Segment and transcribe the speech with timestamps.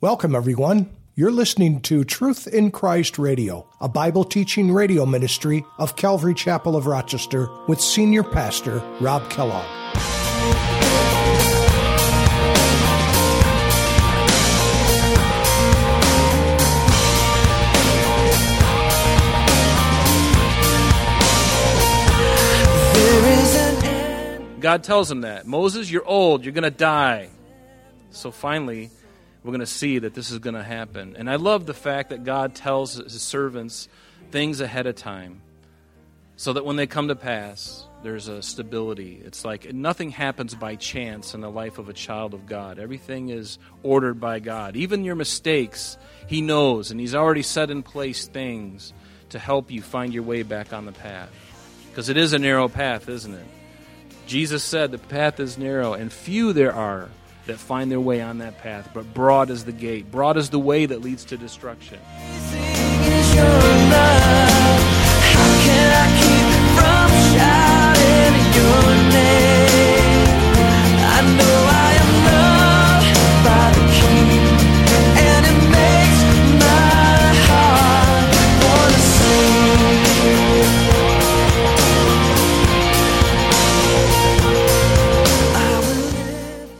[0.00, 0.90] Welcome, everyone.
[1.16, 6.76] You're listening to Truth in Christ Radio, a Bible teaching radio ministry of Calvary Chapel
[6.76, 9.66] of Rochester with Senior Pastor Rob Kellogg.
[24.60, 25.44] God tells him that.
[25.44, 27.30] Moses, you're old, you're going to die.
[28.10, 28.90] So finally,
[29.42, 31.16] we're going to see that this is going to happen.
[31.16, 33.88] And I love the fact that God tells his servants
[34.30, 35.42] things ahead of time
[36.36, 39.20] so that when they come to pass, there's a stability.
[39.24, 42.78] It's like nothing happens by chance in the life of a child of God.
[42.78, 44.76] Everything is ordered by God.
[44.76, 48.92] Even your mistakes, He knows, and He's already set in place things
[49.30, 51.30] to help you find your way back on the path.
[51.90, 53.46] Because it is a narrow path, isn't it?
[54.26, 57.08] Jesus said the path is narrow, and few there are
[57.48, 60.58] that find their way on that path, but broad is the gate, broad is the
[60.58, 61.98] way that leads to destruction.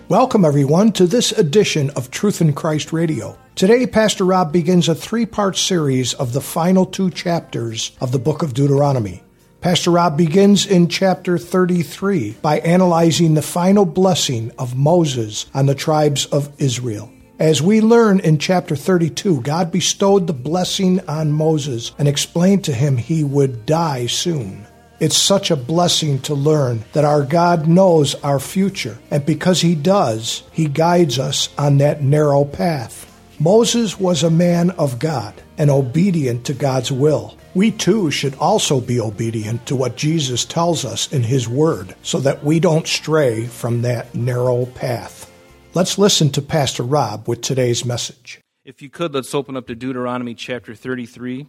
[0.09, 3.37] Welcome, everyone, to this edition of Truth in Christ Radio.
[3.55, 8.19] Today, Pastor Rob begins a three part series of the final two chapters of the
[8.19, 9.23] book of Deuteronomy.
[9.61, 15.75] Pastor Rob begins in chapter 33 by analyzing the final blessing of Moses on the
[15.75, 17.13] tribes of Israel.
[17.39, 22.73] As we learn in chapter 32, God bestowed the blessing on Moses and explained to
[22.73, 24.67] him he would die soon.
[25.01, 29.77] It's such a blessing to learn that our God knows our future, and because He
[29.77, 33.05] does, He guides us on that narrow path.
[33.39, 37.37] Moses was a man of God and obedient to God's will.
[37.55, 42.19] We too should also be obedient to what Jesus tells us in His Word so
[42.19, 45.31] that we don't stray from that narrow path.
[45.75, 48.41] Let's listen to Pastor Rob with today's message.
[48.65, 51.47] If you could, let's open up to Deuteronomy chapter 33,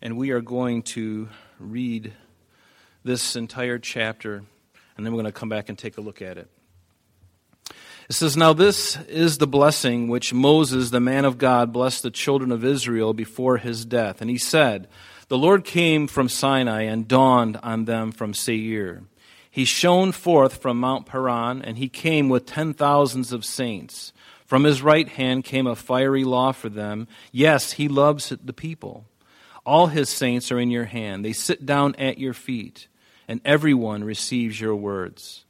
[0.00, 1.28] and we are going to
[1.58, 2.14] read
[3.04, 4.42] this entire chapter,
[4.96, 6.48] and then we're going to come back and take a look at it.
[8.08, 12.10] It says, Now this is the blessing which Moses, the man of God, blessed the
[12.10, 14.20] children of Israel before his death.
[14.20, 14.88] And he said,
[15.28, 19.04] The Lord came from Sinai and dawned on them from Seir.
[19.50, 24.12] He shone forth from Mount Paran, and he came with ten thousands of saints.
[24.46, 27.08] From his right hand came a fiery law for them.
[27.32, 29.06] Yes, he loves the people.
[29.64, 31.24] All his saints are in your hand.
[31.24, 32.88] They sit down at your feet
[33.28, 35.44] and everyone receives your words.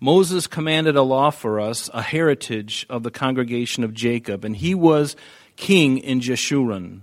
[0.00, 4.74] Moses commanded a law for us, a heritage of the congregation of Jacob, and he
[4.74, 5.16] was
[5.56, 7.00] king in Jeshurun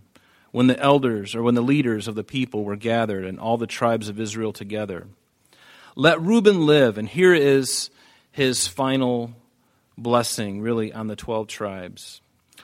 [0.51, 3.67] when the elders or when the leaders of the people were gathered and all the
[3.67, 5.07] tribes of Israel together.
[5.97, 7.89] Let Reuben live, and here is
[8.31, 9.33] his final
[9.97, 12.21] blessing, really, on the 12 tribes.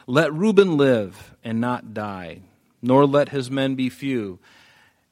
[0.07, 2.41] Let Reuben live and not die,
[2.81, 4.39] nor let his men be few.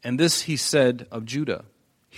[0.04, 1.66] And this he said of Judah.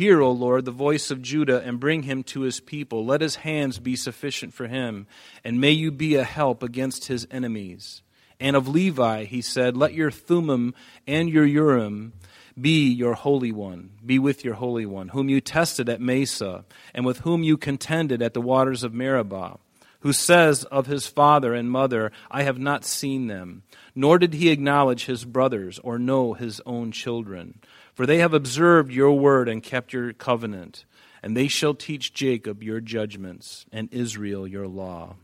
[0.01, 3.06] Hear, O Lord, the voice of Judah and bring him to his people.
[3.06, 5.06] Let his hands be sufficient for him,
[5.44, 8.01] and may you be a help against his enemies.
[8.40, 10.73] And of Levi, he said, Let your Thummim
[11.06, 12.13] and your Urim
[12.59, 17.06] be your Holy One, be with your Holy One, whom you tested at Massah, and
[17.06, 19.59] with whom you contended at the waters of Meribah,
[20.00, 23.61] who says of his father and mother, I have not seen them,
[23.94, 27.59] nor did he acknowledge his brothers or know his own children.
[28.01, 30.85] For they have observed your word and kept your covenant,
[31.22, 35.17] and they shall teach Jacob your judgments, and Israel your law.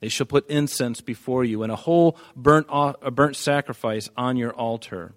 [0.00, 4.52] They shall put incense before you, and a whole burnt, a burnt sacrifice on your
[4.52, 5.14] altar.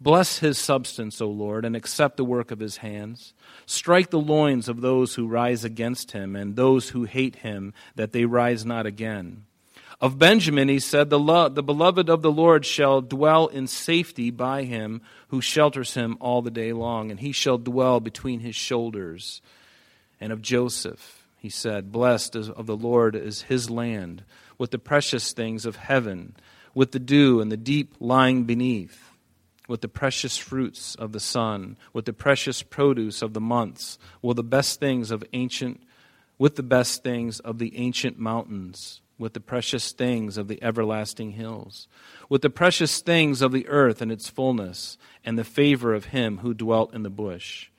[0.00, 3.34] Bless his substance, O Lord, and accept the work of his hands.
[3.66, 8.12] Strike the loins of those who rise against him, and those who hate him, that
[8.12, 9.46] they rise not again.
[10.02, 14.32] Of Benjamin he said, the, lo- the beloved of the Lord shall dwell in safety
[14.32, 18.56] by him who shelters him all the day long, and he shall dwell between his
[18.56, 19.40] shoulders.
[20.20, 24.24] And of Joseph he said, Blessed of the Lord is his land,
[24.58, 26.34] with the precious things of heaven,
[26.74, 29.12] with the dew and the deep lying beneath,
[29.68, 34.36] with the precious fruits of the sun, with the precious produce of the months, with
[34.36, 35.80] the best things of ancient,
[36.38, 41.30] with the best things of the ancient mountains with the precious things of the everlasting
[41.30, 41.86] hills,
[42.28, 46.38] with the precious things of the earth and its fullness, and the favor of him
[46.38, 47.70] who dwelt in the bush.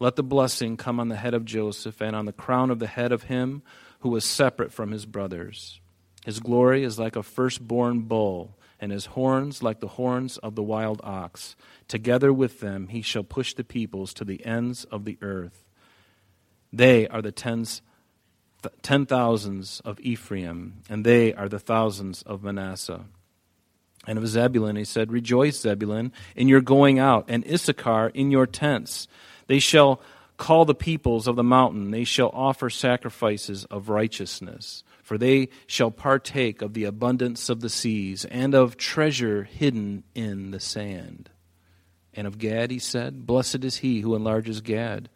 [0.00, 2.88] Let the blessing come on the head of Joseph and on the crown of the
[2.88, 3.62] head of him
[4.00, 5.80] who was separate from his brothers.
[6.24, 10.64] His glory is like a firstborn bull, and his horns like the horns of the
[10.64, 11.54] wild ox.
[11.86, 15.64] Together with them he shall push the peoples to the ends of the earth.
[16.72, 17.82] They are the tens,
[18.82, 23.04] ten thousands of Ephraim, and they are the thousands of Manasseh.
[24.06, 28.46] And of Zebulun he said, Rejoice, Zebulun, in your going out, and Issachar in your
[28.46, 29.06] tents.
[29.46, 30.00] They shall
[30.36, 35.90] call the peoples of the mountain, they shall offer sacrifices of righteousness for they shall
[35.90, 41.30] partake of the abundance of the seas, and of treasure hidden in the sand.
[42.12, 45.08] And of Gad he said, Blessed is he who enlarges Gad,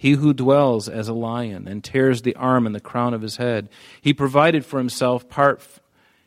[0.00, 3.36] he who dwells as a lion, and tears the arm and the crown of his
[3.36, 3.68] head.
[4.00, 5.60] He provided for himself part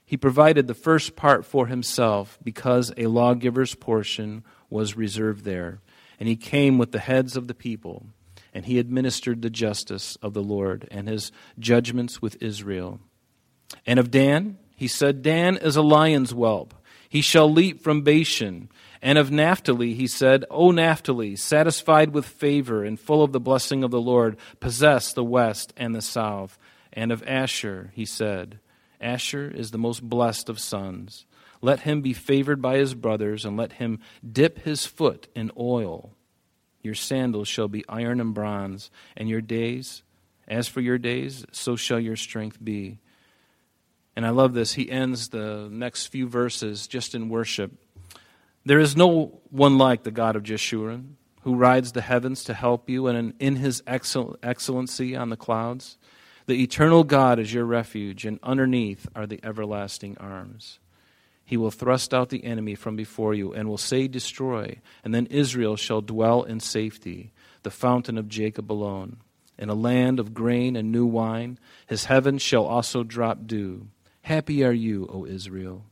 [0.06, 5.80] he provided the first part for himself, because a lawgiver's portion was reserved there.
[6.20, 8.06] And he came with the heads of the people,
[8.54, 13.00] and he administered the justice of the Lord and his judgments with Israel.
[13.88, 16.76] And of Dan, he said, Dan is a lion's whelp.
[17.14, 18.70] He shall leap from Bashan.
[19.00, 23.84] And of Naphtali, he said, O Naphtali, satisfied with favor and full of the blessing
[23.84, 26.58] of the Lord, possess the west and the south.
[26.92, 28.58] And of Asher, he said,
[29.00, 31.28] Asher is the most blessed of sons.
[31.62, 36.16] Let him be favored by his brothers, and let him dip his foot in oil.
[36.82, 40.02] Your sandals shall be iron and bronze, and your days,
[40.48, 42.98] as for your days, so shall your strength be.
[44.16, 44.74] And I love this.
[44.74, 47.72] He ends the next few verses just in worship.
[48.66, 52.90] There is no one like the God of Jeshurun, who rides the heavens to help
[52.90, 55.98] you, and in his excellency on the clouds.
[56.46, 60.80] The eternal God is your refuge, and underneath are the everlasting arms.
[61.46, 64.80] He will thrust out the enemy from before you, and will say, Destroy.
[65.04, 67.34] And then Israel shall dwell in safety,
[67.64, 69.18] the fountain of Jacob alone.
[69.58, 73.88] In a land of grain and new wine, his heavens shall also drop dew.
[74.24, 75.84] Happy are you, O Israel.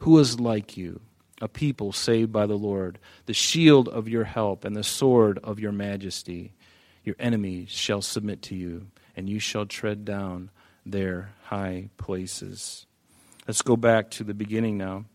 [0.00, 1.00] Who is like you,
[1.40, 5.58] a people saved by the Lord, the shield of your help and the sword of
[5.58, 6.52] your majesty?
[7.02, 10.50] Your enemies shall submit to you, and you shall tread down
[10.84, 12.84] their high places.
[13.46, 15.06] Let's go back to the beginning now.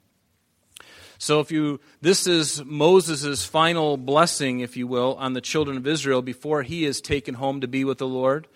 [1.19, 5.86] So if you this is Moses' final blessing, if you will, on the children of
[5.86, 8.48] Israel before he is taken home to be with the Lord.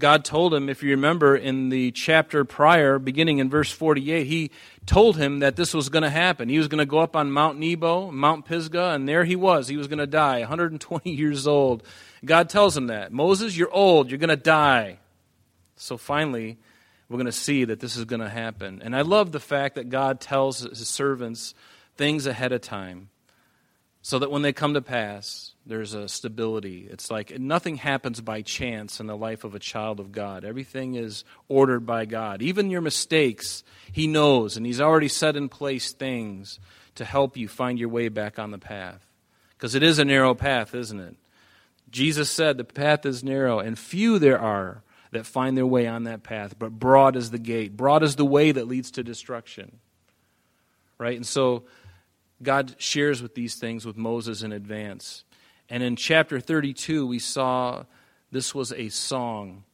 [0.00, 4.50] God told him, if you remember in the chapter prior, beginning in verse 48, he
[4.86, 6.48] told him that this was going to happen.
[6.48, 9.66] He was going to go up on Mount Nebo, Mount Pisgah, and there he was.
[9.66, 11.82] He was going to die, 120 years old.
[12.24, 13.12] God tells him that.
[13.12, 14.98] Moses, you're old, you're going to die.
[15.74, 16.58] So finally,
[17.08, 18.82] we're going to see that this is going to happen.
[18.84, 21.54] And I love the fact that God tells his servants
[21.96, 23.08] things ahead of time
[24.02, 26.88] so that when they come to pass, there's a stability.
[26.90, 30.42] It's like nothing happens by chance in the life of a child of God.
[30.44, 32.40] Everything is ordered by God.
[32.40, 33.62] Even your mistakes,
[33.92, 36.58] He knows, and He's already set in place things
[36.94, 39.06] to help you find your way back on the path.
[39.50, 41.16] Because it is a narrow path, isn't it?
[41.90, 46.04] Jesus said the path is narrow, and few there are that find their way on
[46.04, 49.78] that path, but broad is the gate, broad is the way that leads to destruction.
[50.98, 51.16] Right?
[51.16, 51.64] And so
[52.42, 55.24] God shares with these things with Moses in advance.
[55.70, 57.84] And in chapter 32, we saw
[58.30, 59.64] this was a song.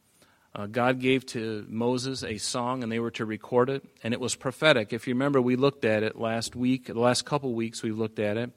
[0.55, 4.21] Uh, God gave to Moses a song, and they were to record it, and it
[4.21, 4.93] was prophetic.
[4.93, 8.19] If you remember, we looked at it last week, the last couple weeks we looked
[8.19, 8.51] at it.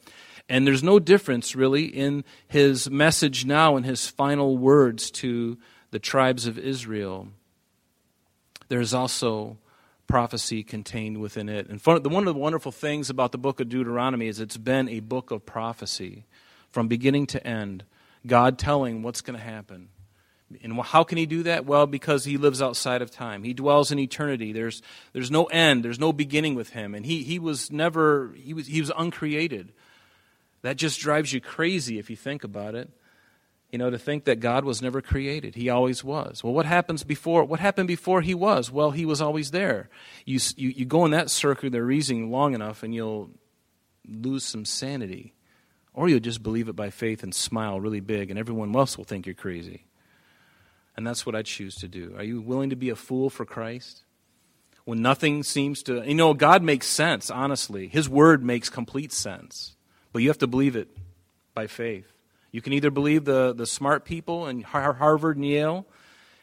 [0.50, 5.58] And there's no difference, really, in his message now and his final words to
[5.92, 7.30] the tribes of Israel.
[8.70, 9.58] There's also
[10.08, 11.68] prophecy contained within it.
[11.68, 15.02] And one of the wonderful things about the book of Deuteronomy is it's been a
[15.02, 16.26] book of prophecy
[16.78, 17.84] from beginning to end.
[18.28, 19.90] God telling what's going to happen.
[20.62, 21.66] And how can he do that?
[21.66, 23.42] Well, because he lives outside of time.
[23.42, 24.54] He dwells in eternity.
[24.54, 26.94] There's, there's no end, there's no beginning with him.
[26.94, 29.74] And he, he was never, he was, he was uncreated.
[30.62, 32.92] That just drives you crazy if you think about it.
[33.72, 35.56] You know, to think that God was never created.
[35.56, 36.44] He always was.
[36.44, 37.44] Well, what happens before?
[37.44, 38.72] What happened before he was?
[38.72, 39.90] Well, he was always there.
[40.26, 43.32] You, you, you go in that circular reasoning long enough and you'll
[44.08, 45.34] lose some sanity.
[45.98, 49.04] Or you'll just believe it by faith and smile really big, and everyone else will
[49.04, 49.88] think you're crazy.
[50.96, 52.14] And that's what I choose to do.
[52.16, 54.04] Are you willing to be a fool for Christ?
[54.86, 56.08] When nothing seems to.
[56.08, 57.88] You know, God makes sense, honestly.
[57.88, 59.76] His word makes complete sense.
[60.14, 60.88] But you have to believe it
[61.56, 62.14] by faith.
[62.52, 65.88] You can either believe the, the smart people in Harvard and Yale,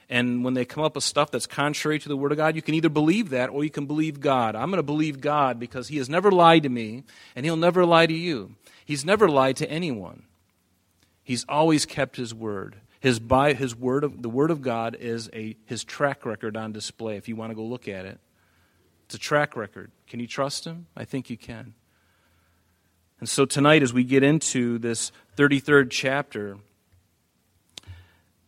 [0.08, 2.62] and when they come up with stuff that's contrary to the Word of God, you
[2.62, 4.54] can either believe that or you can believe God.
[4.54, 7.84] I'm going to believe God because He has never lied to me, and He'll never
[7.86, 8.54] lie to you.
[8.84, 10.24] He's never lied to anyone.
[11.22, 12.76] He's always kept His Word.
[13.00, 16.72] His, by, his word of, the Word of God is a, His track record on
[16.72, 18.18] display if you want to go look at it.
[19.04, 19.90] It's a track record.
[20.08, 20.86] Can you trust him?
[20.96, 21.74] I think you can.
[23.20, 26.56] And so tonight, as we get into this 33rd chapter,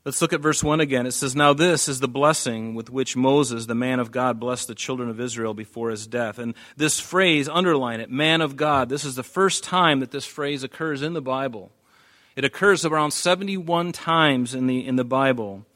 [0.06, 1.04] let's look at verse 1 again.
[1.04, 4.68] It says, Now this is the blessing with which Moses, the man of God, blessed
[4.68, 6.38] the children of Israel before his death.
[6.38, 10.24] And this phrase, underline it, man of God, this is the first time that this
[10.24, 11.72] phrase occurs in the Bible.
[12.36, 15.66] It occurs around 71 times in the, in the Bible.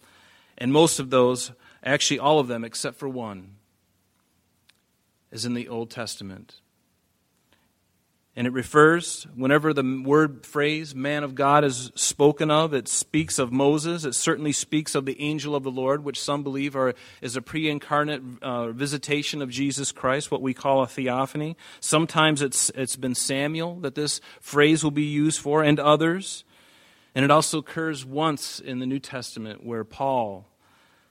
[0.57, 1.51] And most of those,
[1.83, 3.57] actually all of them except for one,
[5.33, 6.61] is in the Old Testament.
[8.41, 13.39] And it refers, whenever the word phrase man of God is spoken of, it speaks
[13.39, 14.07] of Moses.
[14.07, 17.43] It certainly speaks of the angel of the Lord, which some believe are, is a
[17.43, 21.55] pre incarnate uh, visitation of Jesus Christ, what we call a theophany.
[21.81, 26.43] Sometimes it's, it's been Samuel that this phrase will be used for, and others.
[27.15, 30.49] And it also occurs once in the New Testament where Paul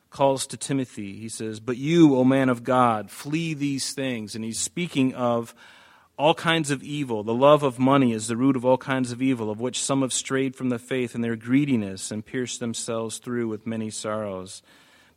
[0.09, 1.19] calls to Timothy.
[1.19, 4.33] He says, But you, O man of God, flee these things.
[4.33, 5.53] And he's speaking of
[6.19, 7.23] all kinds of evil.
[7.23, 10.01] The love of money is the root of all kinds of evil, of which some
[10.01, 14.61] have strayed from the faith in their greediness and pierced themselves through with many sorrows.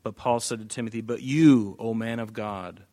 [0.05, 2.85] But Paul said to Timothy, But you, O man of God.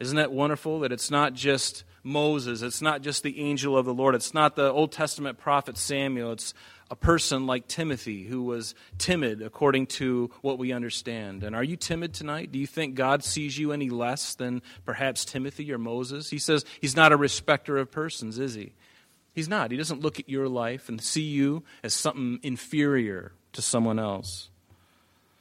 [0.00, 3.94] Isn't that wonderful that it's not just Moses, it's not just the angel of the
[3.94, 6.54] Lord, it's not the Old Testament prophet Samuel, it's
[6.90, 11.42] a person like Timothy who was timid according to what we understand.
[11.42, 12.52] And are you timid tonight?
[12.52, 16.30] Do you think God sees you any less than perhaps Timothy or Moses?
[16.30, 18.72] He says he's not a respecter of persons, is he?
[19.34, 19.70] He's not.
[19.70, 24.48] He doesn't look at your life and see you as something inferior to someone else.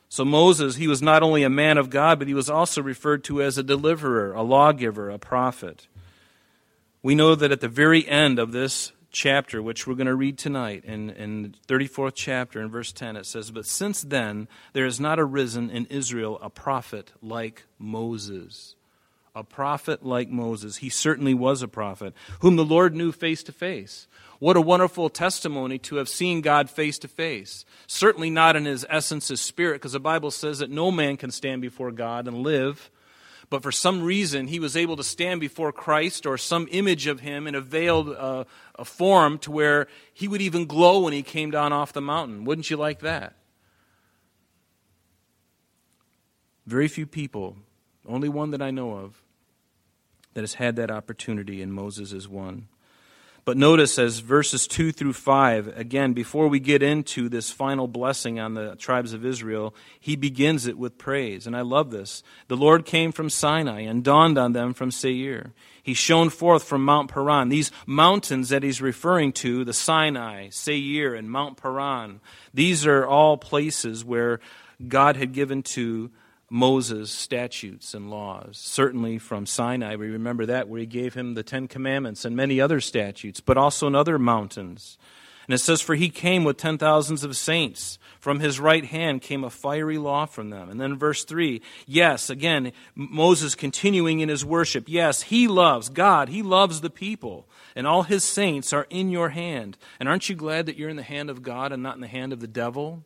[0.09, 3.23] So Moses, he was not only a man of God, but he was also referred
[3.25, 5.87] to as a deliverer, a lawgiver, a prophet.
[7.03, 10.37] We know that at the very end of this chapter, which we're going to read
[10.37, 14.85] tonight, in, in the 34th chapter, in verse 10, it says, But since then there
[14.85, 18.75] has not arisen in Israel a prophet like Moses.
[19.33, 20.77] A prophet like Moses.
[20.77, 24.07] He certainly was a prophet, whom the Lord knew face to face.
[24.39, 27.65] What a wonderful testimony to have seen God face to face.
[27.87, 31.31] Certainly not in his essence, his spirit, because the Bible says that no man can
[31.31, 32.91] stand before God and live
[33.49, 37.19] but for some reason he was able to stand before Christ or some image of
[37.19, 41.23] him in a veiled uh, a form to where he would even glow when he
[41.23, 42.45] came down off the mountain.
[42.45, 43.35] Wouldn't you like that?
[46.65, 47.57] Very few people,
[48.07, 49.21] only one that I know of,
[50.33, 52.67] that has had that opportunity, and Moses is one.
[53.45, 58.39] But notice as verses 2 through 5, again, before we get into this final blessing
[58.39, 61.45] on the tribes of Israel, he begins it with praise.
[61.45, 62.23] And I love this.
[62.47, 65.53] The Lord came from Sinai and dawned on them from Seir.
[65.83, 67.49] He shone forth from Mount Paran.
[67.49, 72.21] These mountains that he's referring to, the Sinai, Seir, and Mount Paran,
[72.51, 74.39] these are all places where
[74.87, 76.09] God had given to
[76.49, 78.57] Moses' statutes and laws.
[78.57, 82.61] Certainly from Sinai, we remember that, where he gave him the Ten Commandments and many
[82.61, 84.97] other statutes, but also in other mountains.
[85.47, 87.99] And it says, For he came with ten thousands of saints.
[88.19, 90.69] From his right hand came a fiery law from them.
[90.69, 94.85] And then verse 3, yes, again, Moses continuing in his worship.
[94.87, 99.29] Yes, he loves God, he loves the people, and all his saints are in your
[99.29, 99.77] hand.
[99.99, 102.07] And aren't you glad that you're in the hand of God and not in the
[102.07, 103.03] hand of the devil?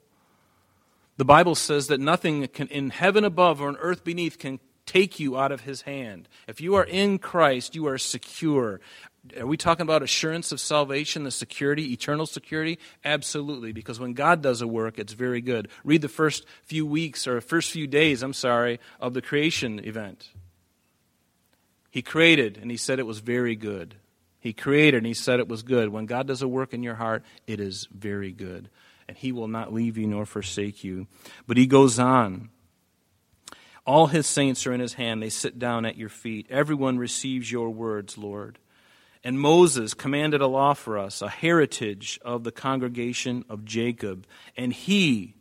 [1.19, 5.19] The Bible says that nothing can, in heaven above or on earth beneath can take
[5.19, 6.29] you out of his hand.
[6.47, 8.79] If you are in Christ, you are secure.
[9.37, 12.79] Are we talking about assurance of salvation, the security, eternal security?
[13.03, 15.67] Absolutely, because when God does a work, it's very good.
[15.83, 20.29] Read the first few weeks or first few days, I'm sorry, of the creation event.
[21.91, 23.95] He created and he said it was very good.
[24.39, 25.89] He created and he said it was good.
[25.89, 28.69] When God does a work in your heart, it is very good
[29.09, 31.07] and he will not leave you nor forsake you.
[31.47, 32.49] But he goes on.
[33.83, 35.23] All his saints are in his hand.
[35.23, 36.45] They sit down at your feet.
[36.51, 38.59] Everyone receives your words, Lord.
[39.23, 44.27] And Moses commanded a law for us, a heritage of the congregation of Jacob.
[44.55, 45.33] And he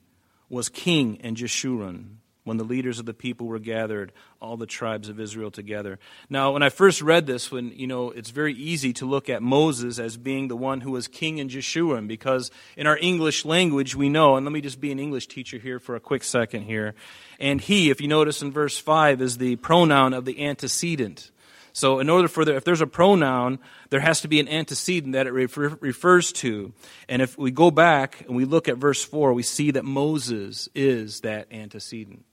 [0.49, 2.17] was king in Jeshurun
[2.49, 5.99] when the leaders of the people were gathered, all the tribes of Israel together.
[6.29, 9.43] Now, when I first read this, when you know, it's very easy to look at
[9.43, 13.95] Moses as being the one who was king in Jeshurun, because in our English language
[13.95, 16.63] we know, and let me just be an English teacher here for a quick second
[16.63, 16.95] here.
[17.39, 21.31] And he, if you notice in verse five, is the pronoun of the antecedent.
[21.79, 25.13] So, in order for there, if there's a pronoun, there has to be an antecedent
[25.13, 26.73] that it refer, refers to.
[27.09, 30.69] And if we go back and we look at verse 4, we see that Moses
[30.75, 32.25] is that antecedent.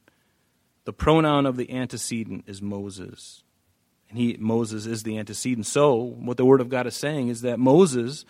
[0.85, 3.43] The pronoun of the antecedent is Moses.
[4.09, 5.65] And he, Moses is the antecedent.
[5.65, 8.23] So, what the Word of God is saying is that Moses,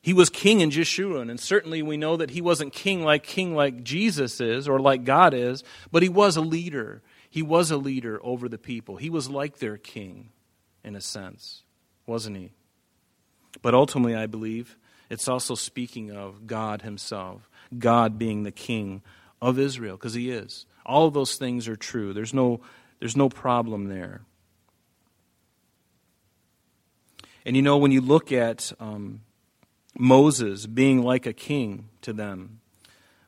[0.00, 1.30] he was king in Jeshurun.
[1.30, 5.04] And certainly we know that he wasn't king like king like Jesus is or like
[5.04, 7.02] God is, but he was a leader.
[7.30, 8.96] He was a leader over the people.
[8.96, 10.30] He was like their king,
[10.84, 11.62] in a sense,
[12.04, 12.52] wasn't he?
[13.62, 14.76] But ultimately, I believe
[15.08, 19.02] it's also speaking of God Himself, God being the king
[19.40, 20.66] of Israel, because He is.
[20.84, 22.12] All those things are true.
[22.12, 22.60] There's no,
[22.98, 24.22] there's no problem there.
[27.44, 29.22] And you know, when you look at um,
[29.98, 32.60] Moses being like a king to them,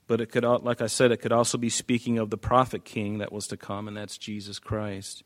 [0.07, 3.19] but it could, like I said, it could also be speaking of the prophet king
[3.19, 5.23] that was to come, and that's Jesus Christ.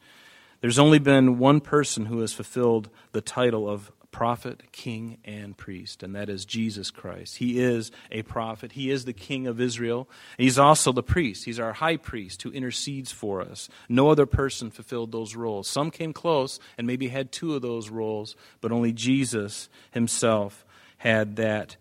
[0.61, 6.03] There's only been one person who has fulfilled the title of prophet, king, and priest,
[6.03, 7.37] and that is Jesus Christ.
[7.37, 8.73] He is a prophet.
[8.73, 10.09] He is the king of Israel.
[10.39, 11.45] He's also the priest.
[11.45, 13.69] He's our high priest who intercedes for us.
[13.89, 15.69] No other person fulfilled those roles.
[15.69, 20.65] Some came close and maybe had two of those roles, but only Jesus himself
[20.97, 21.77] had that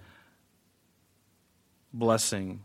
[1.94, 2.62] blessing.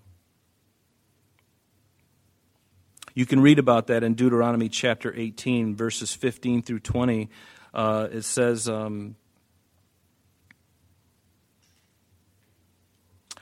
[3.15, 7.29] You can read about that in Deuteronomy chapter 18, verses 15 through 20.
[7.75, 9.17] Uh, it says, um,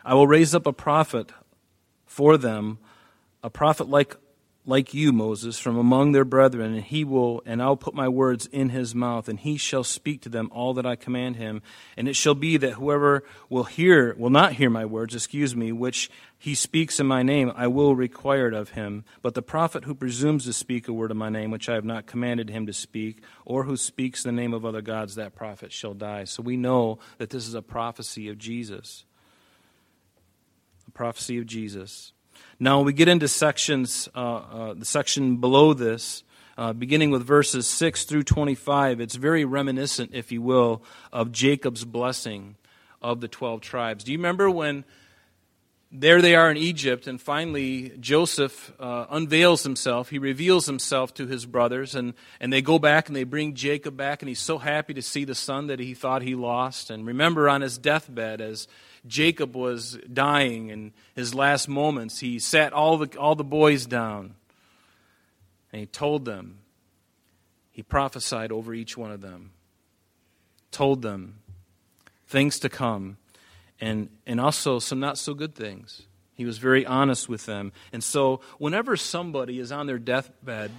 [0.04, 1.32] I will raise up a prophet
[2.06, 2.78] for them,
[3.42, 4.16] a prophet like
[4.66, 8.46] like you, Moses, from among their brethren, and he will, and I'll put my words
[8.46, 11.62] in his mouth, and he shall speak to them all that I command him.
[11.96, 15.72] And it shall be that whoever will hear, will not hear my words, excuse me,
[15.72, 19.04] which he speaks in my name, I will require it of him.
[19.22, 21.84] But the prophet who presumes to speak a word in my name, which I have
[21.84, 25.72] not commanded him to speak, or who speaks the name of other gods, that prophet
[25.72, 26.24] shall die.
[26.24, 29.04] So we know that this is a prophecy of Jesus.
[30.90, 32.12] Prophecy of Jesus.
[32.58, 36.22] Now, we get into sections, uh, uh, the section below this,
[36.58, 40.82] uh, beginning with verses 6 through 25, it's very reminiscent, if you will,
[41.12, 42.56] of Jacob's blessing
[43.00, 44.04] of the 12 tribes.
[44.04, 44.84] Do you remember when
[45.92, 50.10] there they are in Egypt, and finally Joseph uh, unveils himself.
[50.10, 53.96] He reveals himself to his brothers, and, and they go back and they bring Jacob
[53.96, 56.90] back, and he's so happy to see the son that he thought he lost.
[56.90, 58.68] And remember, on his deathbed, as
[59.06, 64.34] Jacob was dying in his last moments, he sat all the, all the boys down
[65.72, 66.58] and he told them,
[67.70, 69.52] he prophesied over each one of them,
[70.70, 71.38] told them
[72.26, 73.16] things to come,
[73.80, 76.02] and, and also some not so good things.
[76.34, 77.72] He was very honest with them.
[77.92, 80.70] And so, whenever somebody is on their deathbed,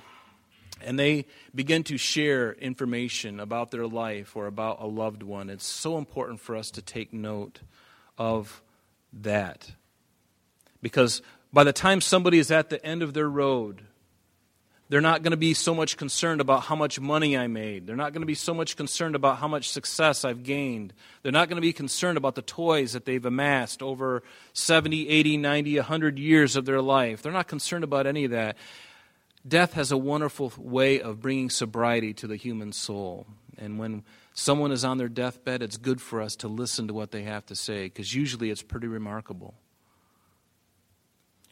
[0.83, 5.65] and they begin to share information about their life or about a loved one, it's
[5.65, 7.61] so important for us to take note
[8.21, 8.61] of
[9.11, 9.71] that.
[10.79, 13.81] Because by the time somebody is at the end of their road,
[14.89, 17.87] they're not going to be so much concerned about how much money I made.
[17.87, 20.93] They're not going to be so much concerned about how much success I've gained.
[21.23, 24.21] They're not going to be concerned about the toys that they've amassed over
[24.53, 27.23] 70, 80, 90, 100 years of their life.
[27.23, 28.55] They're not concerned about any of that.
[29.47, 33.25] Death has a wonderful way of bringing sobriety to the human soul.
[33.57, 37.11] And when someone is on their deathbed, it's good for us to listen to what
[37.11, 39.55] they have to say because usually it's pretty remarkable.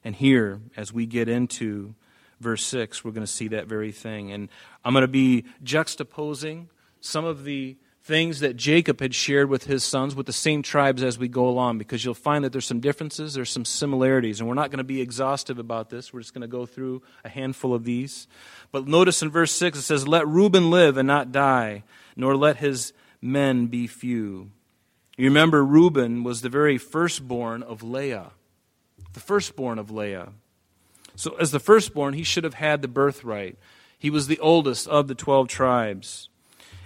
[0.03, 1.93] And here, as we get into
[2.39, 4.31] verse 6, we're going to see that very thing.
[4.31, 4.49] And
[4.85, 6.67] I'm going to be juxtaposing
[7.01, 11.03] some of the things that Jacob had shared with his sons with the same tribes
[11.03, 14.47] as we go along because you'll find that there's some differences, there's some similarities, and
[14.47, 16.13] we're not going to be exhaustive about this.
[16.13, 18.27] We're just going to go through a handful of these.
[18.71, 21.83] But notice in verse 6 it says, Let Reuben live and not die
[22.15, 24.51] nor let his men be few.
[25.17, 28.31] You remember, Reuben was the very firstborn of Leah.
[29.13, 30.29] The firstborn of Leah.
[31.15, 33.57] So, as the firstborn, he should have had the birthright.
[33.97, 36.29] He was the oldest of the 12 tribes.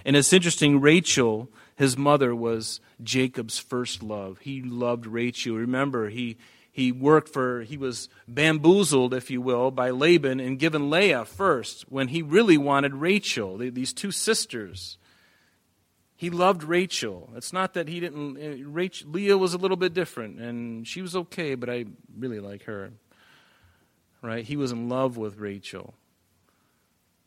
[0.04, 4.38] And it's interesting, Rachel, his mother, was Jacob's first love.
[4.40, 5.56] He loved Rachel.
[5.56, 6.36] Remember, he,
[6.72, 11.84] he worked for, he was bamboozled, if you will, by Laban and given Leah first
[11.88, 14.98] when he really wanted Rachel, these two sisters.
[16.24, 17.28] He loved Rachel.
[17.36, 18.38] It's not that he didn't.
[18.38, 21.84] Eh, Rachel, Leah was a little bit different, and she was okay, but I
[22.16, 22.92] really like her.
[24.22, 24.42] Right?
[24.42, 25.92] He was in love with Rachel.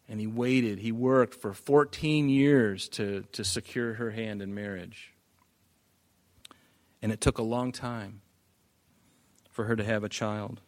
[0.10, 0.80] And he waited.
[0.80, 5.14] He worked for 14 years to, to secure her hand in marriage.
[7.00, 8.22] And it took a long time
[9.52, 10.60] for her to have a child.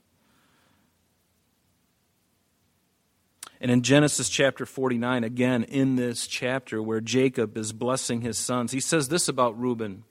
[3.61, 8.71] And in Genesis chapter 49, again in this chapter where Jacob is blessing his sons,
[8.71, 10.03] he says this about Reuben.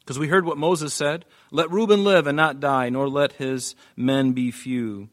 [0.00, 3.74] Because we heard what Moses said let Reuben live and not die, nor let his
[3.96, 5.08] men be few.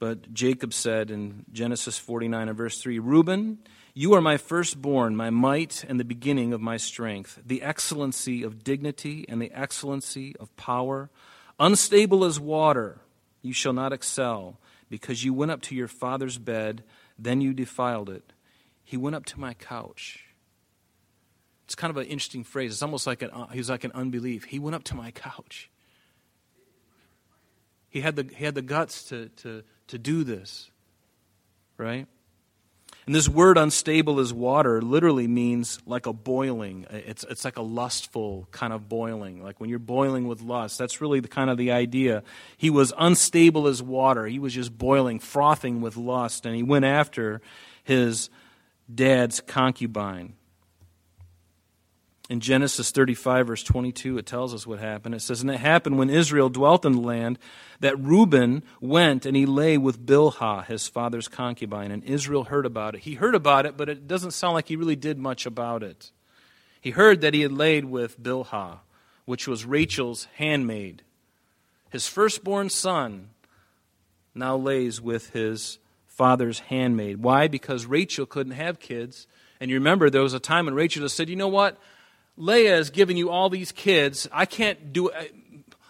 [0.00, 3.58] But Jacob said in Genesis 49 and verse 3 Reuben,
[3.92, 8.62] you are my firstborn, my might, and the beginning of my strength, the excellency of
[8.62, 11.10] dignity and the excellency of power.
[11.58, 13.00] Unstable as water,
[13.42, 14.58] you shall not excel
[14.90, 16.82] because you went up to your father's bed,
[17.18, 18.32] then you defiled it.
[18.84, 20.24] He went up to my couch.
[21.64, 22.72] It's kind of an interesting phrase.
[22.72, 24.44] It's almost like an, uh, he was like an unbelief.
[24.44, 25.70] He went up to my couch.
[27.88, 30.70] He had the, he had the guts to, to, to do this,
[31.76, 32.08] right?
[33.10, 36.86] And this word unstable as water literally means like a boiling.
[36.90, 39.42] It's, it's like a lustful kind of boiling.
[39.42, 42.22] Like when you're boiling with lust, that's really the kind of the idea.
[42.56, 44.28] He was unstable as water.
[44.28, 47.40] He was just boiling, frothing with lust, and he went after
[47.82, 48.30] his
[48.94, 50.34] dad's concubine.
[52.30, 55.16] In Genesis 35, verse 22, it tells us what happened.
[55.16, 57.40] It says, And it happened when Israel dwelt in the land
[57.80, 62.94] that Reuben went and he lay with Bilhah, his father's concubine, and Israel heard about
[62.94, 63.00] it.
[63.00, 66.12] He heard about it, but it doesn't sound like he really did much about it.
[66.80, 68.78] He heard that he had laid with Bilhah,
[69.24, 71.02] which was Rachel's handmaid.
[71.90, 73.30] His firstborn son
[74.36, 77.24] now lays with his father's handmaid.
[77.24, 77.48] Why?
[77.48, 79.26] Because Rachel couldn't have kids.
[79.58, 81.76] And you remember there was a time when Rachel just said, You know what?
[82.36, 84.28] Leah is giving you all these kids.
[84.32, 85.34] I can't do it.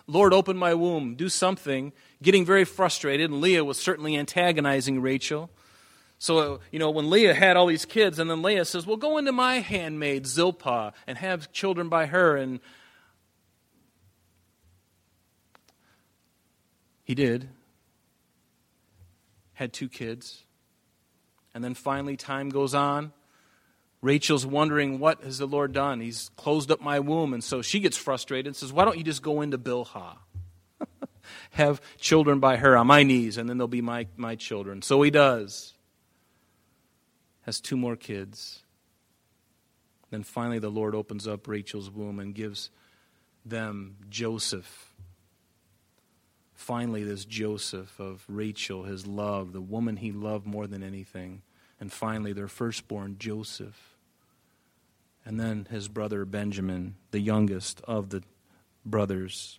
[0.06, 1.92] Lord, open my womb, do something.
[2.22, 5.50] Getting very frustrated, and Leah was certainly antagonizing Rachel.
[6.18, 8.98] So, uh, you know, when Leah had all these kids, and then Leah says, Well,
[8.98, 12.36] go into my handmaid, Zilpah, and have children by her.
[12.36, 12.60] And
[17.04, 17.48] he did.
[19.54, 20.44] Had two kids.
[21.54, 23.12] And then finally, time goes on.
[24.02, 26.00] Rachel's wondering, What has the Lord done?
[26.00, 27.34] He's closed up my womb.
[27.34, 30.16] And so she gets frustrated and says, Why don't you just go into Bilhah?
[31.52, 34.82] Have children by her on my knees, and then they'll be my, my children.
[34.82, 35.74] So he does.
[37.42, 38.62] Has two more kids.
[40.10, 42.70] Then finally, the Lord opens up Rachel's womb and gives
[43.44, 44.94] them Joseph.
[46.54, 51.42] Finally, this Joseph of Rachel, his love, the woman he loved more than anything.
[51.80, 53.90] And finally, their firstborn, Joseph
[55.24, 58.22] and then his brother Benjamin, the youngest of the
[58.84, 59.58] brothers.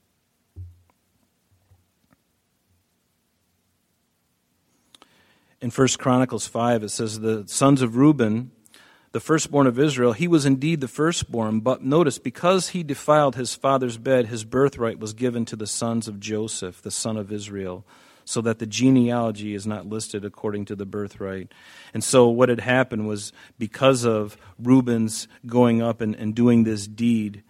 [5.62, 8.52] In 1 Chronicles 5, it says, The sons of Reuben,
[9.12, 13.54] the firstborn of Israel, he was indeed the firstborn, but notice, because he defiled his
[13.54, 17.86] father's bed, his birthright was given to the sons of Joseph, the son of Israel
[18.26, 21.52] so that the genealogy is not listed according to the birthright.
[21.94, 26.88] And so, what had happened was because of Reuben's going up and, and doing this
[26.88, 27.44] deed,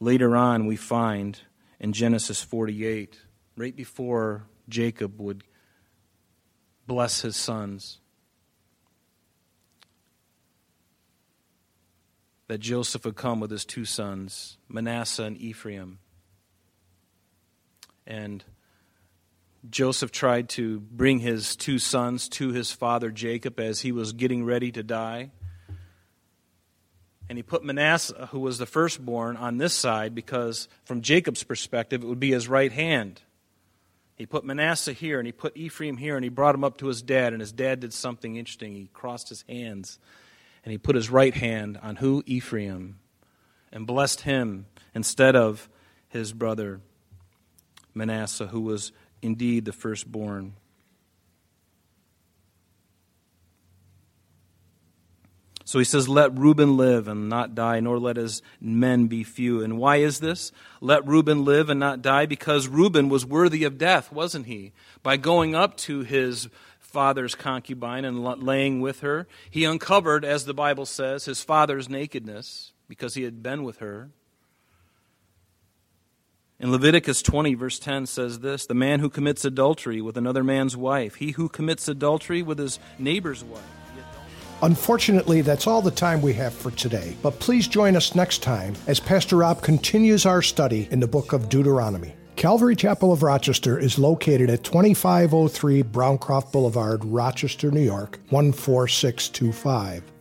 [0.00, 1.40] later on we find
[1.78, 3.20] in Genesis 48,
[3.56, 5.44] right before Jacob would
[6.86, 7.98] bless his sons,
[12.48, 15.98] that Joseph would come with his two sons, Manasseh and Ephraim.
[18.06, 18.44] And
[19.70, 24.44] Joseph tried to bring his two sons to his father Jacob as he was getting
[24.44, 25.30] ready to die.
[27.28, 32.04] And he put Manasseh, who was the firstborn, on this side because, from Jacob's perspective,
[32.04, 33.20] it would be his right hand.
[34.16, 36.86] He put Manasseh here and he put Ephraim here and he brought him up to
[36.86, 37.32] his dad.
[37.32, 38.74] And his dad did something interesting.
[38.74, 39.98] He crossed his hands
[40.64, 42.22] and he put his right hand on who?
[42.26, 42.98] Ephraim.
[43.72, 45.68] And blessed him instead of
[46.08, 46.80] his brother
[47.94, 48.92] Manasseh, who was
[49.26, 50.54] indeed the firstborn.
[55.66, 59.62] So he says, Let Reuben live and not die, nor let his men be few.
[59.62, 60.52] And why is this?
[60.80, 62.24] Let Reuben live and not die?
[62.24, 64.72] Because Reuben was worthy of death, wasn't he?
[65.02, 70.54] By going up to his father's concubine and laying with her, he uncovered, as the
[70.54, 74.10] Bible says, his father's nakedness because he had been with her.
[76.58, 80.74] In Leviticus 20, verse 10 says this The man who commits adultery with another man's
[80.74, 83.62] wife, he who commits adultery with his neighbor's wife.
[84.62, 87.14] Unfortunately, that's all the time we have for today.
[87.22, 91.34] But please join us next time as Pastor Rob continues our study in the book
[91.34, 92.14] of Deuteronomy.
[92.36, 100.02] Calvary Chapel of Rochester is located at 2503 Browncroft Boulevard, Rochester, New York, 14625.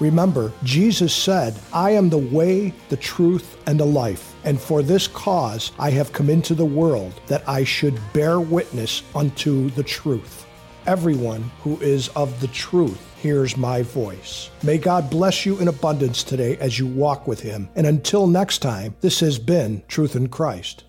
[0.00, 4.34] Remember, Jesus said, I am the way, the truth, and the life.
[4.44, 9.02] And for this cause I have come into the world, that I should bear witness
[9.14, 10.46] unto the truth.
[10.86, 14.50] Everyone who is of the truth hears my voice.
[14.62, 17.68] May God bless you in abundance today as you walk with Him.
[17.74, 20.84] And until next time, this has been Truth in Christ.